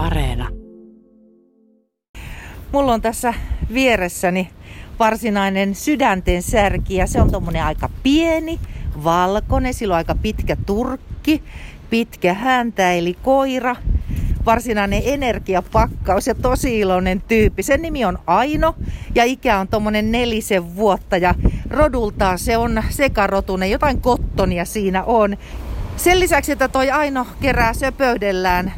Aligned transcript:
Areena. 0.00 0.48
Mulla 2.72 2.92
on 2.92 3.02
tässä 3.02 3.34
vieressäni 3.72 4.50
varsinainen 4.98 5.74
sydänten 5.74 6.42
särki 6.42 6.94
ja 6.94 7.06
se 7.06 7.20
on 7.20 7.30
tommonen 7.30 7.64
aika 7.64 7.90
pieni, 8.02 8.60
valkoinen, 9.04 9.74
sillä 9.74 9.94
on 9.94 9.96
aika 9.96 10.14
pitkä 10.14 10.56
turkki, 10.66 11.42
pitkä 11.90 12.34
häntä 12.34 12.92
eli 12.92 13.16
koira, 13.22 13.76
varsinainen 14.46 15.02
energiapakkaus 15.04 16.26
ja 16.26 16.34
tosi 16.34 16.78
iloinen 16.78 17.22
tyyppi. 17.28 17.62
Sen 17.62 17.82
nimi 17.82 18.04
on 18.04 18.18
Aino 18.26 18.74
ja 19.14 19.24
ikä 19.24 19.58
on 19.58 19.68
tommonen 19.68 20.12
nelisen 20.12 20.76
vuotta 20.76 21.16
ja 21.16 21.34
rodultaan 21.70 22.38
se 22.38 22.56
on 22.56 22.82
sekarotunen, 22.90 23.70
jotain 23.70 24.00
kottonia 24.00 24.64
siinä 24.64 25.04
on. 25.04 25.36
Sen 25.96 26.20
lisäksi, 26.20 26.52
että 26.52 26.68
toi 26.68 26.90
Aino 26.90 27.26
kerää 27.40 27.74
söpöydellään 27.74 28.72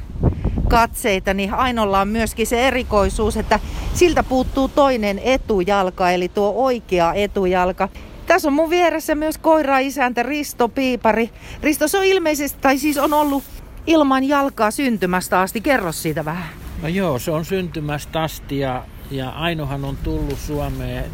katseita, 0.72 1.34
niin 1.34 1.54
Ainolla 1.54 2.00
on 2.00 2.08
myöskin 2.08 2.46
se 2.46 2.68
erikoisuus, 2.68 3.36
että 3.36 3.60
siltä 3.94 4.22
puuttuu 4.22 4.68
toinen 4.68 5.18
etujalka, 5.18 6.10
eli 6.10 6.28
tuo 6.28 6.52
oikea 6.56 7.12
etujalka. 7.12 7.88
Tässä 8.26 8.48
on 8.48 8.54
mun 8.54 8.70
vieressä 8.70 9.14
myös 9.14 9.38
koira 9.38 9.78
isäntä 9.78 10.22
Risto 10.22 10.68
Piipari. 10.68 11.30
Risto, 11.62 11.88
se 11.88 11.98
on 11.98 12.04
ilmeisesti, 12.04 12.58
tai 12.60 12.78
siis 12.78 12.98
on 12.98 13.12
ollut 13.12 13.44
ilman 13.86 14.24
jalkaa 14.24 14.70
syntymästä 14.70 15.40
asti. 15.40 15.60
Kerro 15.60 15.92
siitä 15.92 16.24
vähän. 16.24 16.48
No 16.82 16.88
joo, 16.88 17.18
se 17.18 17.30
on 17.30 17.44
syntymästä 17.44 18.22
asti 18.22 18.58
ja, 18.58 18.84
ja 19.10 19.30
Ainohan 19.30 19.84
on 19.84 19.96
tullut 19.96 20.38
Suomeen 20.38 21.04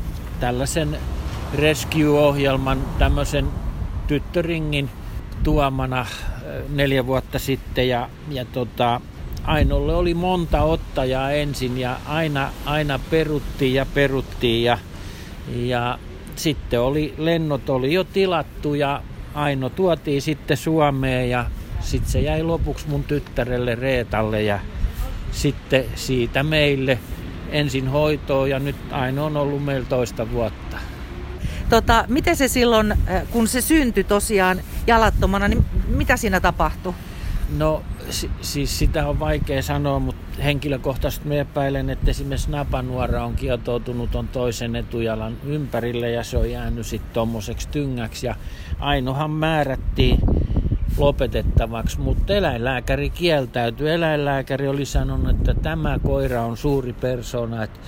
tällaisen 0.40 0.98
rescue-ohjelman, 1.54 2.78
tämmöisen 2.98 3.46
tyttöringin 4.06 4.90
tuomana 5.42 6.06
neljä 6.68 7.06
vuotta 7.06 7.38
sitten 7.38 7.88
ja, 7.88 8.08
ja 8.30 8.44
tota, 8.44 9.00
Ainolle 9.48 9.94
oli 9.94 10.14
monta 10.14 10.62
ottajaa 10.62 11.30
ensin 11.30 11.78
ja 11.78 11.96
aina, 12.06 12.50
aina 12.64 13.00
peruttiin 13.10 13.74
ja 13.74 13.86
peruttiin 13.94 14.64
ja, 14.64 14.78
ja 15.54 15.98
sitten 16.36 16.80
oli, 16.80 17.14
lennot 17.18 17.70
oli 17.70 17.92
jo 17.92 18.04
tilattu 18.04 18.74
ja 18.74 19.02
Aino 19.34 19.70
tuotiin 19.70 20.22
sitten 20.22 20.56
Suomeen 20.56 21.30
ja 21.30 21.46
sitten 21.80 22.10
se 22.10 22.20
jäi 22.20 22.42
lopuksi 22.42 22.88
mun 22.88 23.04
tyttärelle 23.04 23.74
Reetalle 23.74 24.42
ja 24.42 24.58
sitten 25.32 25.84
siitä 25.94 26.42
meille 26.42 26.98
ensin 27.50 27.88
hoitoon 27.88 28.50
ja 28.50 28.58
nyt 28.58 28.76
Aino 28.90 29.24
on 29.24 29.36
ollut 29.36 29.64
meillä 29.64 29.86
toista 29.88 30.30
vuotta. 30.30 30.76
Tota, 31.70 32.04
miten 32.08 32.36
se 32.36 32.48
silloin, 32.48 32.94
kun 33.30 33.48
se 33.48 33.60
syntyi 33.60 34.04
tosiaan 34.04 34.60
jalattomana, 34.86 35.48
niin 35.48 35.64
mitä 35.88 36.16
siinä 36.16 36.40
tapahtui? 36.40 36.94
No 37.56 37.82
siis 38.40 38.78
sitä 38.78 39.08
on 39.08 39.20
vaikea 39.20 39.62
sanoa, 39.62 39.98
mutta 39.98 40.42
henkilökohtaisesti 40.42 41.28
me 41.28 41.40
epäilen, 41.40 41.90
että 41.90 42.10
esimerkiksi 42.10 42.50
napanuora 42.50 43.24
on 43.24 43.34
kietoutunut 43.36 44.14
on 44.14 44.28
toisen 44.28 44.76
etujalan 44.76 45.36
ympärille 45.44 46.10
ja 46.10 46.24
se 46.24 46.36
on 46.36 46.50
jäänyt 46.50 46.86
sitten 46.86 47.12
tuommoiseksi 47.12 47.68
tyngäksi. 47.68 48.26
Ja 48.26 48.34
Ainohan 48.78 49.30
määrättiin 49.30 50.18
lopetettavaksi, 50.98 52.00
mutta 52.00 52.32
eläinlääkäri 52.32 53.10
kieltäytyi. 53.10 53.90
Eläinlääkäri 53.90 54.68
oli 54.68 54.84
sanonut, 54.84 55.30
että 55.30 55.54
tämä 55.54 55.98
koira 55.98 56.42
on 56.42 56.56
suuri 56.56 56.92
persona, 56.92 57.64
että 57.64 57.78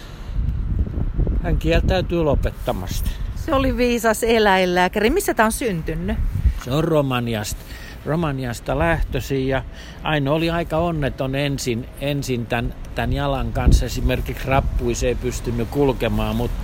hän 1.42 1.56
kieltäytyy 1.56 2.22
lopettamasta. 2.22 3.10
Se 3.36 3.54
oli 3.54 3.76
viisas 3.76 4.22
eläinlääkäri. 4.22 5.10
Missä 5.10 5.34
tämä 5.34 5.46
on 5.46 5.52
syntynyt? 5.52 6.16
Se 6.64 6.72
on 6.72 6.84
Romaniasta. 6.84 7.60
Romaniasta 8.06 8.78
lähtöisin 8.78 9.48
ja 9.48 9.62
Aino 10.02 10.34
oli 10.34 10.50
aika 10.50 10.76
onneton 10.76 11.34
ensin, 11.34 11.88
ensin 12.00 12.46
tämän, 12.46 12.74
tämän 12.94 13.12
jalan 13.12 13.52
kanssa. 13.52 13.86
Esimerkiksi 13.86 14.48
rappuisi 14.48 15.06
ei 15.06 15.14
pystynyt 15.14 15.68
kulkemaan, 15.68 16.36
mutta 16.36 16.56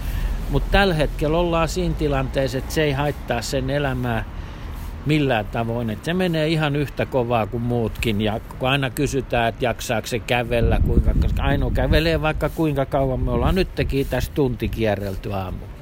mut 0.51 0.63
tällä 0.71 0.95
hetkellä 0.95 1.39
ollaan 1.39 1.69
siinä 1.69 1.95
tilanteessa, 1.95 2.59
että 2.59 2.75
se 2.75 2.83
ei 2.83 2.93
haittaa 2.93 3.43
sen 3.43 3.71
elämää 3.71 4.25
millään 5.07 5.47
tavoin. 5.47 5.91
Että 5.91 6.05
se 6.05 6.15
menee 6.15 6.49
ihan 6.49 6.77
yhtä 6.77 7.07
kovaa 7.07 7.47
kuin 7.47 7.63
muutkin. 7.63 8.21
Ja 8.21 8.41
kun 8.59 8.69
aina 8.69 8.91
kysytään, 8.91 9.49
että 9.49 9.65
jaksaako 9.65 10.07
se 10.07 10.19
kävellä, 10.19 10.81
kuinka, 10.87 11.15
Aino 11.39 11.71
kävelee 11.71 12.23
vaikka 12.23 12.49
kuinka 12.49 12.87
kauan. 12.87 13.21
Me 13.21 13.31
ollaan 13.31 13.55
nyt 13.55 13.69
tässä 14.11 14.33
tunti 14.35 14.69
kierrelty 14.69 15.33
aamulla. 15.33 15.76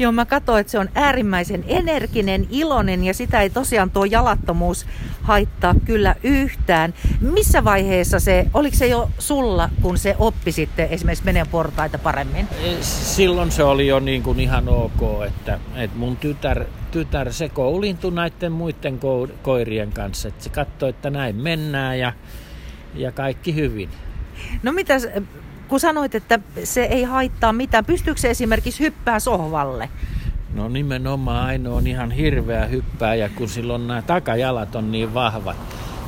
Joo, 0.00 0.12
mä 0.12 0.26
katsoin, 0.26 0.60
että 0.60 0.70
se 0.70 0.78
on 0.78 0.88
äärimmäisen 0.94 1.64
energinen, 1.66 2.46
iloinen 2.50 3.04
ja 3.04 3.14
sitä 3.14 3.40
ei 3.40 3.50
tosiaan 3.50 3.90
tuo 3.90 4.04
jalattomuus 4.04 4.86
haittaa 5.22 5.74
kyllä 5.84 6.14
yhtään. 6.22 6.94
Missä 7.20 7.64
vaiheessa 7.64 8.20
se, 8.20 8.46
oliko 8.54 8.76
se 8.76 8.86
jo 8.86 9.10
sulla, 9.18 9.70
kun 9.82 9.98
se 9.98 10.16
oppi 10.18 10.52
sitten 10.52 10.88
esimerkiksi 10.90 11.24
menee 11.24 11.44
portaita 11.50 11.98
paremmin? 11.98 12.48
E, 12.62 12.76
silloin 12.82 13.50
se 13.50 13.62
oli 13.62 13.86
jo 13.86 14.00
niin 14.00 14.22
kuin 14.22 14.40
ihan 14.40 14.68
ok, 14.68 15.24
että, 15.26 15.58
että 15.76 15.96
mun 15.96 16.16
tytär, 16.16 16.64
tytär 16.90 17.32
se 17.32 17.48
koulintui 17.48 18.12
näiden 18.12 18.52
muiden 18.52 19.00
koirien 19.42 19.92
kanssa. 19.92 20.28
Että 20.28 20.44
se 20.44 20.50
katsoi, 20.50 20.90
että 20.90 21.10
näin 21.10 21.36
mennään 21.36 21.98
ja, 21.98 22.12
ja 22.94 23.12
kaikki 23.12 23.54
hyvin. 23.54 23.90
No 24.62 24.72
mitäs, 24.72 25.08
kun 25.70 25.80
sanoit, 25.80 26.14
että 26.14 26.40
se 26.64 26.82
ei 26.82 27.02
haittaa 27.02 27.52
mitään, 27.52 27.84
pystyykö 27.84 28.20
se 28.20 28.30
esimerkiksi 28.30 28.80
hyppää 28.80 29.20
sohvalle? 29.20 29.88
No 30.54 30.68
nimenomaan 30.68 31.46
ainoa 31.46 31.76
on 31.76 31.86
ihan 31.86 32.10
hirveä 32.10 32.66
hyppääjä, 32.66 33.28
kun 33.28 33.48
silloin 33.48 33.86
nämä 33.86 34.02
takajalat 34.02 34.74
on 34.74 34.92
niin 34.92 35.14
vahvat. 35.14 35.56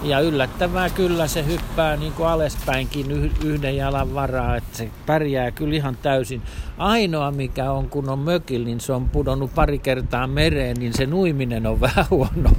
Ja 0.03 0.21
yllättävää 0.21 0.91
kyllä 0.91 1.27
se 1.27 1.47
hyppää 1.47 1.97
niin 1.97 2.13
kuin 2.13 2.29
alaspäinkin 2.29 3.11
yhden 3.45 3.77
jalan 3.77 4.15
varaa, 4.15 4.57
että 4.57 4.77
se 4.79 4.91
pärjää 5.07 5.51
kyllä 5.51 5.75
ihan 5.75 5.97
täysin. 6.03 6.43
Ainoa 6.79 7.31
mikä 7.31 7.71
on, 7.71 7.91
kun 7.91 8.09
on 8.09 8.19
mökillä, 8.19 8.67
niin 8.67 8.81
se 8.81 8.93
on 8.93 9.09
pudonnut 9.09 9.55
pari 9.55 9.79
kertaa 9.79 10.27
mereen, 10.27 10.77
niin 10.77 10.93
se 10.95 11.07
nuiminen 11.07 11.67
on 11.67 11.81
vähän 11.87 12.07
huono. 12.11 12.51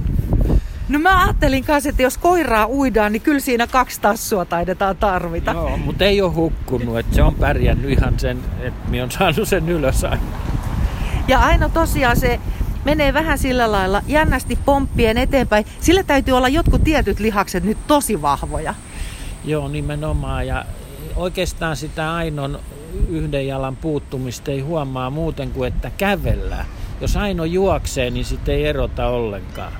No 0.88 0.98
mä 0.98 1.22
ajattelin 1.22 1.64
kanssa, 1.64 1.90
että 1.90 2.02
jos 2.02 2.18
koiraa 2.18 2.66
uidaan, 2.66 3.12
niin 3.12 3.22
kyllä 3.22 3.40
siinä 3.40 3.66
kaksi 3.66 4.00
tassua 4.00 4.44
taidetaan 4.44 4.96
tarvita. 4.96 5.52
Joo, 5.52 5.76
mutta 5.76 6.04
ei 6.04 6.22
ole 6.22 6.32
hukkunut, 6.32 6.98
että 6.98 7.14
se 7.14 7.22
on 7.22 7.34
pärjännyt 7.34 7.90
ihan 7.90 8.18
sen, 8.18 8.38
että 8.60 8.90
minä 8.90 9.04
on 9.04 9.10
saanut 9.10 9.48
sen 9.48 9.68
ylös 9.68 10.04
aina. 10.04 10.22
Ja 11.28 11.38
aina 11.38 11.68
tosiaan 11.68 12.16
se 12.16 12.40
menee 12.84 13.14
vähän 13.14 13.38
sillä 13.38 13.72
lailla 13.72 14.02
jännästi 14.06 14.58
pomppien 14.64 15.18
eteenpäin. 15.18 15.66
Sillä 15.80 16.02
täytyy 16.02 16.36
olla 16.36 16.48
jotkut 16.48 16.84
tietyt 16.84 17.20
lihakset 17.20 17.64
nyt 17.64 17.78
tosi 17.86 18.22
vahvoja. 18.22 18.74
Joo, 19.44 19.68
nimenomaan. 19.68 20.46
Ja 20.46 20.64
oikeastaan 21.16 21.76
sitä 21.76 22.14
ainon 22.14 22.60
yhden 23.08 23.46
jalan 23.46 23.76
puuttumista 23.76 24.50
ei 24.50 24.60
huomaa 24.60 25.10
muuten 25.10 25.50
kuin, 25.50 25.68
että 25.68 25.90
kävellään. 25.90 26.66
Jos 27.00 27.16
aino 27.16 27.44
juoksee, 27.44 28.10
niin 28.10 28.24
sitten 28.24 28.54
ei 28.54 28.66
erota 28.66 29.06
ollenkaan. 29.06 29.72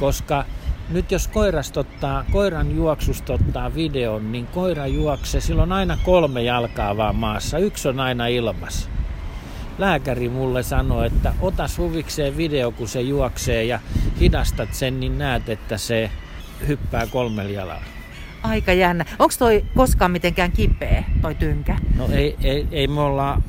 Koska 0.00 0.44
nyt 0.90 1.12
jos 1.12 1.28
koirasta 1.28 1.80
ottaa, 1.80 2.24
koiran 2.32 2.76
juoksusta 2.76 3.32
ottaa 3.32 3.74
videon, 3.74 4.32
niin 4.32 4.46
koira 4.46 4.86
juoksee, 4.86 5.40
sillä 5.40 5.62
on 5.62 5.72
aina 5.72 5.98
kolme 6.04 6.42
jalkaa 6.42 6.96
vaan 6.96 7.16
maassa, 7.16 7.58
yksi 7.58 7.88
on 7.88 8.00
aina 8.00 8.26
ilmassa. 8.26 8.88
Lääkäri 9.78 10.28
mulle 10.28 10.62
sanoi, 10.62 11.06
että 11.06 11.34
ota 11.40 11.66
huvikseen 11.78 12.36
video, 12.36 12.72
kun 12.72 12.88
se 12.88 13.00
juoksee 13.00 13.64
ja 13.64 13.80
hidastat 14.20 14.74
sen, 14.74 15.00
niin 15.00 15.18
näet, 15.18 15.48
että 15.48 15.78
se 15.78 16.10
hyppää 16.68 17.06
kolmella 17.06 17.50
jalalla. 17.50 17.84
Aika 18.42 18.72
jännä. 18.72 19.04
Onko 19.18 19.34
toi 19.38 19.64
koskaan 19.76 20.10
mitenkään 20.10 20.52
kipeä, 20.52 21.04
toi 21.22 21.34
tynkä? 21.34 21.78
No 21.96 22.08
ei, 22.12 22.36
ei, 22.42 22.66
ei 22.70 22.86
me 22.86 23.00
olla 23.00 23.42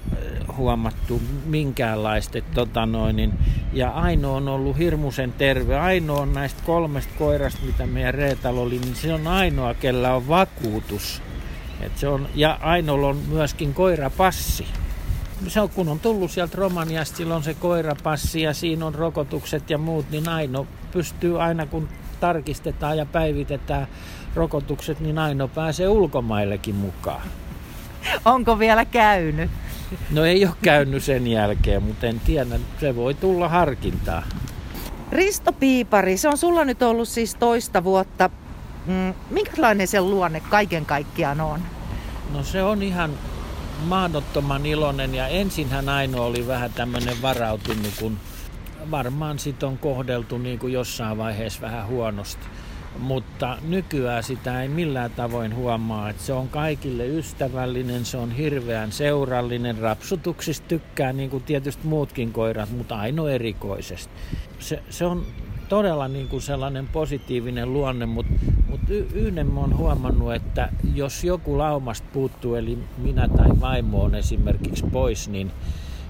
huomattu 0.57 1.22
minkäänlaista. 1.45 2.38
Tota 2.53 2.85
noin, 2.85 3.16
niin, 3.16 3.34
ja 3.73 3.90
Aino 3.90 4.35
on 4.35 4.47
ollut 4.47 4.78
hirmuisen 4.78 5.34
terve. 5.34 5.78
Aino 5.78 6.16
on 6.16 6.34
näistä 6.34 6.62
kolmesta 6.66 7.13
koirasta, 7.18 7.66
mitä 7.66 7.85
meidän 7.85 8.13
Reetalo 8.13 8.62
oli, 8.62 8.79
niin 8.79 8.95
se 8.95 9.13
on 9.13 9.28
ainoa, 9.28 9.73
kellä 9.73 10.13
on 10.13 10.28
vakuutus. 10.28 11.21
Et 11.81 11.98
se 11.98 12.07
on, 12.07 12.27
ja 12.36 12.59
Ainolla 12.62 13.07
on 13.07 13.18
myöskin 13.27 13.74
koirapassi. 13.74 14.65
Se 15.48 15.62
on, 15.62 15.69
kun 15.69 15.89
on 15.89 16.00
tullut 16.00 16.31
sieltä 16.31 16.57
Romaniasta, 16.57 17.18
silloin 17.18 17.44
se 17.44 17.54
koirapassi 17.54 18.42
ja 18.42 18.54
siinä 18.54 18.86
on 18.86 18.95
rokotukset 18.95 19.69
ja 19.69 19.77
muut, 19.77 20.09
niin 20.12 20.30
Aino 20.30 20.68
pystyy 20.92 21.42
aina 21.42 21.65
kun 21.65 21.89
tarkistetaan 22.19 22.98
ja 22.98 23.06
päivitetään 23.06 23.88
rokotukset, 24.36 25.00
niin 25.00 25.19
Aino 25.19 25.48
pääsee 25.48 25.89
ulkomaillekin 25.89 26.75
mukaan. 26.75 27.21
Onko 28.25 28.59
vielä 28.59 28.86
käynyt? 28.86 29.51
No 30.12 30.25
ei 30.25 30.45
ole 30.45 30.54
käynyt 30.62 31.04
sen 31.04 31.28
jälkeen, 31.28 31.84
mutta 31.84 32.07
en 32.07 32.19
tiedä, 32.19 32.60
se 32.80 32.95
voi 32.95 33.13
tulla 33.13 33.50
harkintaa. 33.50 34.24
Risto 35.12 35.54
Piipari, 35.54 36.18
se 36.18 36.30
on 36.30 36.38
sulla 36.38 36.66
nyt 36.66 36.81
ollut 36.81 37.10
siis 37.10 37.36
toista 37.36 37.84
vuotta. 37.84 38.30
Mm, 38.86 39.13
minkälainen 39.30 39.88
se 39.88 40.01
luonne 40.01 40.39
kaiken 40.39 40.86
kaikkiaan 40.86 41.42
on? 41.42 41.60
No 42.34 42.44
se 42.44 42.63
on 42.63 42.84
ihan 42.84 43.12
mahdottoman 43.86 44.66
iloinen 44.66 45.16
ja 45.16 45.28
ensinhän 45.28 45.90
ainoa 45.90 46.25
oli 46.25 46.48
vähän 46.48 46.74
tämmöinen 46.74 47.22
varautunut, 47.22 47.94
kun 48.00 48.18
varmaan 48.92 49.40
sit 49.40 49.63
on 49.63 49.78
kohdeltu 49.78 50.38
niin 50.38 50.60
kuin 50.60 50.74
jossain 50.74 51.18
vaiheessa 51.18 51.62
vähän 51.62 51.88
huonosti. 51.88 52.48
Mutta 52.99 53.57
nykyään 53.67 54.23
sitä 54.23 54.61
ei 54.61 54.67
millään 54.67 55.11
tavoin 55.11 55.55
huomaa, 55.55 56.09
että 56.09 56.23
se 56.23 56.33
on 56.33 56.49
kaikille 56.49 57.07
ystävällinen, 57.07 58.05
se 58.05 58.17
on 58.17 58.31
hirveän 58.31 58.91
seurallinen, 58.91 59.77
rapsutuksista 59.77 60.67
tykkää 60.67 61.13
niin 61.13 61.29
kuin 61.29 61.44
tietysti 61.44 61.88
muutkin 61.88 62.33
koirat, 62.33 62.69
mutta 62.71 62.99
aino 62.99 63.27
erikoisesti. 63.27 64.13
Se, 64.59 64.83
se 64.89 65.05
on 65.05 65.25
todella 65.69 66.07
niin 66.07 66.27
kuin 66.27 66.41
sellainen 66.41 66.88
positiivinen 66.88 67.73
luonne, 67.73 68.05
mutta, 68.05 68.33
mutta 68.69 68.94
yhden 68.94 69.47
mä 69.47 69.59
oon 69.59 69.77
huomannut, 69.77 70.33
että 70.33 70.69
jos 70.95 71.23
joku 71.23 71.57
laumasta 71.57 72.07
puuttuu, 72.13 72.55
eli 72.55 72.77
minä 72.97 73.27
tai 73.27 73.49
vaimo 73.61 74.03
on 74.03 74.15
esimerkiksi 74.15 74.85
pois, 74.91 75.29
niin, 75.29 75.51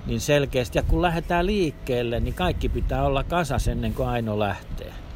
niin 0.06 0.22
selkeästi, 0.22 0.78
ja 0.78 0.84
kun 0.84 1.02
lähdetään 1.02 1.46
liikkeelle, 1.46 2.20
niin 2.20 2.34
kaikki 2.34 2.70
pitää 2.70 3.04
olla 3.04 3.24
kasas 3.24 3.68
ennen 3.68 3.94
kuin 3.94 4.10
Aino 4.10 4.40
lähtee. 4.40 5.07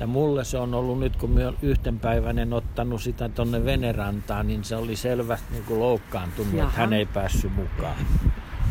Ja 0.00 0.06
mulle 0.06 0.44
se 0.44 0.58
on 0.58 0.74
ollut 0.74 1.00
nyt, 1.00 1.16
kun 1.16 1.30
minä 1.30 1.52
yhtenpäiväinen 1.62 2.52
ottanut 2.52 3.02
sitä 3.02 3.28
tonne 3.28 3.64
venerantaan, 3.64 4.46
niin 4.46 4.64
se 4.64 4.76
oli 4.76 4.96
selvästi 4.96 5.46
niin 5.52 5.64
kuin 5.64 5.80
loukkaantunut, 5.80 6.54
Jaha. 6.54 6.68
että 6.68 6.80
hän 6.80 6.92
ei 6.92 7.06
päässyt 7.06 7.54
mukaan. 7.54 7.96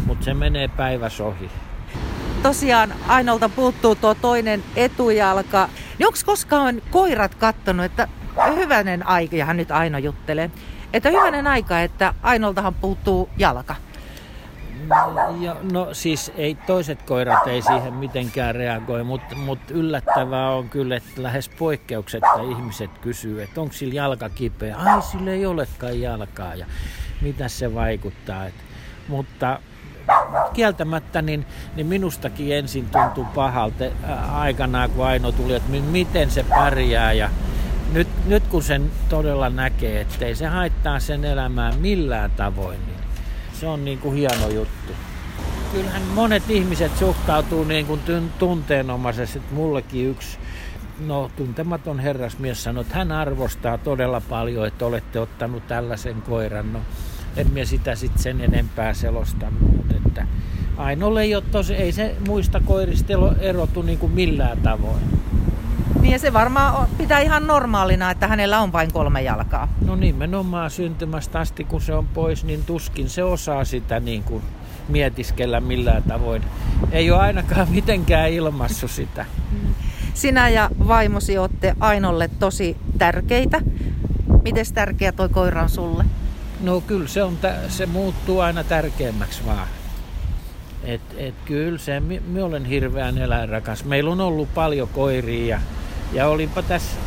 Mutta 0.05 0.25
se 0.25 0.33
menee 0.33 0.67
päiväs 0.67 1.21
ohi. 1.21 1.49
Tosiaan 2.43 2.93
Ainolta 3.07 3.49
puuttuu 3.49 3.95
tuo 3.95 4.15
toinen 4.15 4.63
etujalka. 4.75 5.69
Niin 5.99 6.07
onko 6.07 6.19
koskaan 6.25 6.81
koirat 6.91 7.35
kattonut, 7.35 7.85
että 7.85 8.07
hyvänen 8.55 9.07
aika, 9.07 9.35
ja 9.35 9.45
hän 9.45 9.57
nyt 9.57 9.71
Aino 9.71 9.97
juttelee, 9.97 10.51
että 10.93 11.09
hyvänen 11.09 11.47
aika, 11.47 11.81
että 11.81 12.13
Ainoltahan 12.23 12.73
puuttuu 12.73 13.29
jalka. 13.37 13.75
Ja, 15.41 15.55
no 15.71 15.87
siis 15.91 16.31
ei 16.35 16.55
toiset 16.55 17.01
koirat 17.01 17.47
ei 17.47 17.61
siihen 17.61 17.93
mitenkään 17.93 18.55
reagoi, 18.55 19.03
mutta 19.03 19.35
mut 19.35 19.59
yllättävää 19.71 20.49
on 20.49 20.69
kyllä, 20.69 20.95
että 20.95 21.23
lähes 21.23 21.49
poikkeuksetta 21.49 22.41
ihmiset 22.51 22.91
kysyy, 23.01 23.43
että 23.43 23.61
onko 23.61 23.73
sillä 23.73 23.93
jalka 23.93 24.29
kipeä. 24.29 24.77
Ai 24.77 25.01
sillä 25.01 25.31
ei 25.31 25.45
olekaan 25.45 26.01
jalkaa 26.01 26.55
ja 26.55 26.65
mitä 27.21 27.47
se 27.47 27.75
vaikuttaa. 27.75 28.45
Et, 28.45 28.53
mutta 29.07 29.59
kieltämättä 30.53 31.21
niin, 31.21 31.45
niin 31.75 31.87
minustakin 31.87 32.55
ensin 32.55 32.87
tuntui 32.91 33.25
pahalta 33.35 33.85
aikanaan, 34.31 34.89
kun 34.89 35.05
Aino 35.05 35.31
tuli, 35.31 35.55
että 35.55 35.71
miten 35.71 36.31
se 36.31 36.43
pärjää 36.43 37.13
ja 37.13 37.29
nyt, 37.93 38.07
nyt 38.25 38.47
kun 38.47 38.63
sen 38.63 38.91
todella 39.09 39.49
näkee, 39.49 40.01
ettei 40.01 40.35
se 40.35 40.47
haittaa 40.47 40.99
sen 40.99 41.25
elämää 41.25 41.71
millään 41.71 42.31
tavoin, 42.31 42.79
niin 42.85 42.94
se 43.59 43.67
on 43.67 43.85
niin 43.85 43.99
kuin 43.99 44.15
hieno 44.15 44.49
juttu. 44.49 44.93
Kyllähän 45.71 46.01
monet 46.01 46.49
ihmiset 46.49 46.97
suhtautuu 46.97 47.63
niin 47.63 47.85
kuin 47.85 48.01
tunteenomaisesti. 48.39 49.41
Mullekin 49.51 50.09
yksi 50.09 50.37
no, 51.05 51.31
tuntematon 51.35 51.99
herrasmies 51.99 52.63
sanoi, 52.63 52.81
että 52.81 52.95
hän 52.95 53.11
arvostaa 53.11 53.77
todella 53.77 54.21
paljon, 54.29 54.67
että 54.67 54.85
olette 54.85 55.19
ottanut 55.19 55.67
tällaisen 55.67 56.21
koiran. 56.21 56.73
No, 56.73 56.79
en 57.37 57.51
minä 57.51 57.65
sitä 57.65 57.95
sitten 57.95 58.23
sen 58.23 58.41
enempää 58.41 58.93
selostanut, 58.93 59.91
että 60.05 60.27
Ainolle 60.77 61.21
ei, 61.21 61.35
ole 61.35 61.43
tosi, 61.51 61.73
ei 61.73 61.91
se 61.91 62.15
muista 62.27 62.61
koirista 62.65 63.13
erotu 63.39 63.81
niin 63.81 63.99
kuin 63.99 64.11
millään 64.11 64.57
tavoin. 64.57 65.03
Niin 66.05 66.13
ja 66.13 66.19
se 66.19 66.33
varmaan 66.33 66.87
pitää 66.97 67.19
ihan 67.19 67.47
normaalina, 67.47 68.11
että 68.11 68.27
hänellä 68.27 68.59
on 68.59 68.73
vain 68.73 68.93
kolme 68.93 69.21
jalkaa. 69.21 69.67
No 69.85 69.95
nimenomaan 69.95 70.71
syntymästä 70.71 71.39
asti, 71.39 71.63
kun 71.63 71.81
se 71.81 71.93
on 71.93 72.07
pois, 72.07 72.43
niin 72.43 72.65
tuskin 72.65 73.09
se 73.09 73.23
osaa 73.23 73.65
sitä 73.65 73.99
niin 73.99 74.23
kuin 74.23 74.43
mietiskellä 74.87 75.59
millään 75.59 76.03
tavoin. 76.03 76.43
Ei 76.91 77.11
ole 77.11 77.19
ainakaan 77.19 77.69
mitenkään 77.69 78.31
ilmassu 78.31 78.87
sitä. 78.87 79.25
Sinä 80.13 80.49
ja 80.49 80.69
vaimosi 80.87 81.37
olette 81.37 81.75
Ainolle 81.79 82.29
tosi 82.39 82.77
tärkeitä. 82.97 83.61
Miten 84.43 84.65
tärkeä 84.73 85.11
toi 85.11 85.29
koira 85.29 85.61
on 85.61 85.69
sulle? 85.69 86.05
No 86.61 86.81
kyllä 86.81 87.07
se, 87.07 87.23
on, 87.23 87.37
se 87.67 87.85
muuttuu 87.85 88.39
aina 88.39 88.63
tärkeämmäksi 88.63 89.45
vaan. 89.45 89.67
Et, 90.83 91.01
et 91.17 91.35
kyllä 91.45 91.77
se, 91.77 91.99
me 92.27 92.43
olen 92.43 92.65
hirveän 92.65 93.17
eläinrakas. 93.17 93.85
Meillä 93.85 94.11
on 94.11 94.21
ollut 94.21 94.53
paljon 94.53 94.87
koiria 94.87 95.55
ja 95.55 95.61
ja 96.13 96.27
olinpa 96.27 96.61
tässä 96.61 96.97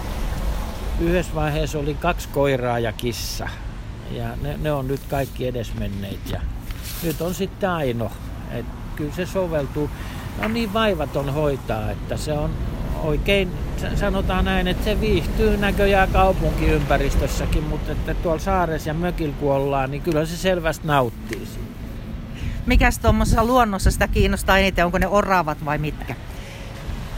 yhdessä 1.01 1.35
vaiheessa 1.35 1.79
oli 1.79 1.95
kaksi 1.95 2.29
koiraa 2.29 2.79
ja 2.79 2.93
kissa. 2.93 3.49
Ja 4.11 4.29
ne, 4.43 4.57
ne 4.63 4.73
on 4.73 4.89
nyt 4.89 5.01
kaikki 5.11 5.47
edesmenneet. 5.47 6.31
Ja 6.31 6.41
nyt 7.03 7.21
on 7.21 7.35
sitten 7.35 7.71
Aino. 7.71 8.11
Et 8.51 8.67
kyllä 8.97 9.15
se 9.15 9.27
soveltuu. 9.27 9.91
on 10.45 10.55
niin 10.55 10.73
vaivaton 10.73 11.35
hoitaa, 11.35 11.91
että 11.91 12.17
se 12.17 12.33
on 12.33 12.51
oikein, 13.03 13.51
sanotaan 13.95 14.45
näin, 14.45 14.69
että 14.69 14.85
se 14.85 15.01
viihtyy 15.01 15.57
näköjään 15.57 16.09
kaupunkiympäristössäkin, 16.09 17.63
mutta 17.63 17.93
että 17.93 18.15
tuolla 18.15 18.41
saaressa 18.41 18.91
ja 18.91 18.95
mökillä 18.95 19.35
kun 19.41 19.53
ollaan, 19.53 19.91
niin 19.91 20.03
kyllä 20.03 20.27
se 20.27 20.37
selvästi 20.37 20.87
nauttii 20.87 21.47
siitä. 21.47 21.69
Mikäs 22.67 22.99
tuommoisessa 22.99 23.45
luonnossa 23.45 23.91
sitä 23.91 24.09
kiinnostaa 24.09 24.59
eniten, 24.59 24.85
onko 24.85 24.99
ne 24.99 25.07
oravat 25.07 25.65
vai 25.65 25.79
mitkä? 25.79 26.15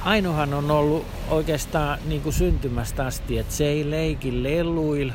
Ainohan 0.02 0.54
on 0.54 0.70
ollut 0.70 1.06
oikeastaan 1.30 1.98
niin 2.06 2.20
kuin 2.20 2.32
syntymästä 2.32 3.06
asti, 3.06 3.38
että 3.38 3.54
se 3.54 3.66
ei 3.66 3.90
leiki 3.90 4.42
leluil, 4.42 5.10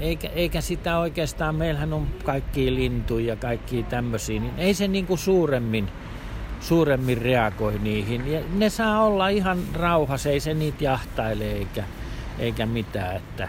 eikä, 0.00 0.28
eikä 0.28 0.60
sitä 0.60 0.98
oikeastaan, 0.98 1.54
meillähän 1.54 1.92
on 1.92 2.06
kaikki 2.24 2.74
lintuja 2.74 3.26
ja 3.26 3.36
kaikki 3.36 3.82
tämmöisiä, 3.82 4.40
niin 4.40 4.52
ei 4.58 4.74
se 4.74 4.88
niin 4.88 5.06
kuin 5.06 5.18
suuremmin, 5.18 5.88
suuremmin 6.60 7.18
reagoi 7.18 7.78
niihin. 7.78 8.32
Ja 8.32 8.40
ne 8.54 8.70
saa 8.70 9.04
olla 9.04 9.28
ihan 9.28 9.58
rauhassa, 9.72 10.28
ei 10.28 10.40
se 10.40 10.54
niitä 10.54 10.84
jahtaile 10.84 11.44
eikä, 11.44 11.84
eikä 12.38 12.66
mitään. 12.66 13.16
Että 13.16 13.48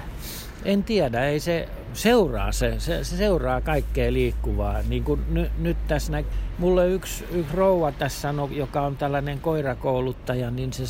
en 0.65 0.83
tiedä, 0.83 1.25
ei 1.25 1.39
se 1.39 1.69
seuraa 1.93 2.51
se, 2.51 2.75
se, 2.77 3.03
se 3.03 3.17
seuraa 3.17 3.61
kaikkea 3.61 4.13
liikkuvaa. 4.13 4.81
Niin 4.89 5.03
kuin 5.03 5.21
ny, 5.29 5.49
nyt 5.57 5.77
tässä 5.87 6.11
nä, 6.11 6.23
mulle 6.57 6.87
yksi, 6.87 7.25
yksi 7.31 7.55
rouva 7.55 7.91
tässä 7.91 8.21
sanoi, 8.21 8.57
joka 8.57 8.81
on 8.81 8.97
tällainen 8.97 9.39
koirakouluttaja, 9.39 10.51
niin 10.51 10.73
se 10.73 10.83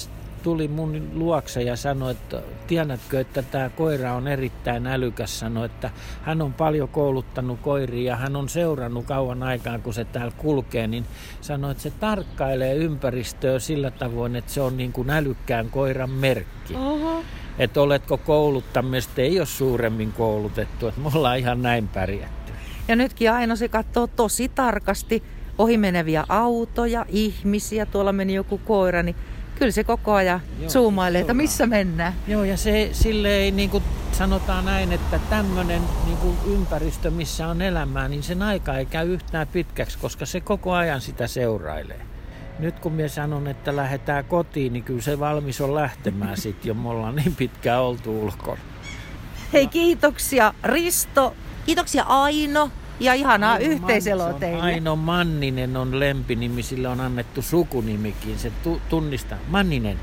tuli 0.45 0.67
mun 0.67 1.11
luokse 1.13 1.61
ja 1.61 1.75
sanoi, 1.75 2.11
että 2.11 2.41
tiedätkö, 2.67 3.19
että 3.19 3.41
tämä 3.41 3.69
koira 3.69 4.13
on 4.13 4.27
erittäin 4.27 4.87
älykäs. 4.87 5.39
Sanoi, 5.39 5.65
että 5.65 5.89
hän 6.21 6.41
on 6.41 6.53
paljon 6.53 6.89
kouluttanut 6.89 7.59
koiria 7.61 8.11
ja 8.11 8.15
hän 8.15 8.35
on 8.35 8.49
seurannut 8.49 9.05
kauan 9.05 9.43
aikaan, 9.43 9.81
kun 9.81 9.93
se 9.93 10.05
täällä 10.05 10.33
kulkee, 10.37 10.87
niin 10.87 11.05
sanoi, 11.41 11.71
että 11.71 11.83
se 11.83 11.91
tarkkailee 11.91 12.75
ympäristöä 12.75 13.59
sillä 13.59 13.91
tavoin, 13.91 14.35
että 14.35 14.51
se 14.51 14.61
on 14.61 14.77
niin 14.77 14.91
kuin 14.91 15.09
älykkään 15.09 15.69
koiran 15.69 16.09
merkki. 16.09 16.75
Oho 16.75 17.23
että 17.59 17.81
oletko 17.81 18.17
kouluttamista, 18.17 19.21
ei 19.21 19.39
ole 19.39 19.45
suuremmin 19.45 20.11
koulutettu, 20.11 20.87
että 20.87 21.01
me 21.01 21.09
ollaan 21.15 21.39
ihan 21.39 21.61
näin 21.61 21.87
pärjätty. 21.87 22.51
Ja 22.87 22.95
nytkin 22.95 23.31
Aino 23.31 23.55
se 23.55 23.67
katsoo 23.67 24.07
tosi 24.07 24.49
tarkasti 24.49 25.23
ohimeneviä 25.57 26.25
autoja, 26.29 27.05
ihmisiä, 27.09 27.85
tuolla 27.85 28.13
meni 28.13 28.33
joku 28.33 28.57
koira, 28.57 29.03
niin 29.03 29.15
kyllä 29.55 29.71
se 29.71 29.83
koko 29.83 30.13
ajan 30.13 30.41
Joo, 30.59 30.69
zoomailee, 30.69 31.21
että 31.21 31.33
missä 31.33 31.65
mennään. 31.65 32.13
Joo, 32.27 32.43
ja 32.43 32.57
se 32.57 32.89
sille 32.91 33.35
ei 33.35 33.51
niin 33.51 33.69
kuin 33.69 33.83
sanotaan 34.11 34.65
näin, 34.65 34.91
että 34.91 35.19
tämmöinen 35.29 35.81
niin 36.05 36.17
kuin 36.17 36.37
ympäristö, 36.47 37.11
missä 37.11 37.47
on 37.47 37.61
elämää, 37.61 38.07
niin 38.07 38.23
sen 38.23 38.41
aika 38.41 38.77
ei 38.77 38.85
käy 38.85 39.13
yhtään 39.13 39.47
pitkäksi, 39.47 39.97
koska 39.97 40.25
se 40.25 40.41
koko 40.41 40.73
ajan 40.73 41.01
sitä 41.01 41.27
seurailee 41.27 42.01
nyt 42.59 42.79
kun 42.79 42.93
minä 42.93 43.07
sanon, 43.07 43.47
että 43.47 43.75
lähdetään 43.75 44.25
kotiin, 44.25 44.73
niin 44.73 44.83
kyllä 44.83 45.01
se 45.01 45.19
valmis 45.19 45.61
on 45.61 45.75
lähtemään 45.75 46.37
sitten 46.37 46.67
jo. 46.67 46.73
Me 46.73 46.89
ollaan 46.89 47.15
niin 47.15 47.35
pitkään 47.35 47.81
oltu 47.81 48.23
ulkona. 48.23 48.61
Hei, 49.53 49.67
kiitoksia 49.67 50.53
Risto. 50.63 51.35
Kiitoksia 51.65 52.03
Aino. 52.03 52.69
Ja 52.99 53.13
ihanaa 53.13 53.53
Aino 53.53 53.65
yhteiseloa 53.65 54.29
Man, 54.31 54.39
teille. 54.39 54.61
Aino 54.63 54.95
Manninen 54.95 55.77
on 55.77 55.99
lempinimi, 55.99 56.63
sillä 56.63 56.91
on 56.91 57.01
annettu 57.01 57.41
sukunimikin. 57.41 58.39
Se 58.39 58.51
tu- 58.63 58.81
tunnistaa. 58.89 59.37
Manninen. 59.47 59.99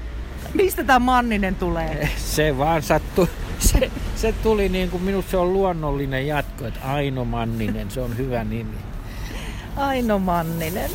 Mistä 0.54 0.84
tämä 0.84 0.98
Manninen 0.98 1.54
tulee? 1.54 2.08
Se 2.16 2.58
vaan 2.58 2.82
sattui. 2.82 3.28
Se, 3.58 3.90
se 4.16 4.32
tuli 4.42 4.68
niin 4.68 4.90
kuin 4.90 5.02
minusta 5.02 5.30
se 5.30 5.36
on 5.36 5.52
luonnollinen 5.52 6.26
jatko, 6.26 6.66
että 6.66 6.80
Aino 6.84 7.24
Manninen, 7.24 7.90
se 7.90 8.00
on 8.00 8.16
hyvä 8.16 8.44
nimi. 8.44 8.74
Aino 9.76 10.18
Manninen. 10.18 10.90